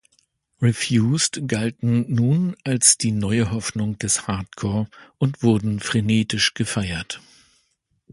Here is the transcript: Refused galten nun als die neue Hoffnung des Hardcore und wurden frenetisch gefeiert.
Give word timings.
Refused 0.59 1.41
galten 1.47 2.11
nun 2.15 2.55
als 2.63 2.97
die 2.97 3.11
neue 3.11 3.51
Hoffnung 3.51 3.99
des 3.99 4.25
Hardcore 4.25 4.89
und 5.19 5.43
wurden 5.43 5.79
frenetisch 5.79 6.55
gefeiert. 6.55 7.21